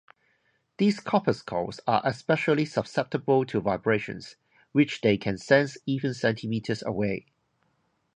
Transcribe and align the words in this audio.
These 0.77 0.99
corpuscles 0.99 1.79
are 1.85 2.01
especially 2.03 2.65
susceptible 2.65 3.45
to 3.45 3.61
vibrations, 3.61 4.35
which 4.71 5.01
they 5.01 5.15
can 5.15 5.37
sense 5.37 5.77
even 5.85 6.15
centimeters 6.15 6.81
away. 6.81 7.27